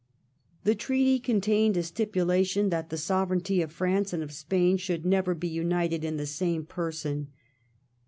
The 0.63 0.73
treaty 0.73 1.19
contained 1.19 1.77
a 1.77 1.83
stipulation 1.83 2.69
that 2.69 2.89
the 2.89 2.97
sovereignty 2.97 3.61
of 3.61 3.71
France 3.71 4.13
and 4.13 4.23
of 4.23 4.31
Spain 4.31 4.77
should 4.77 5.05
never 5.05 5.35
be 5.35 5.47
united 5.47 6.03
in 6.03 6.17
the 6.17 6.25
same 6.25 6.65
person. 6.65 7.27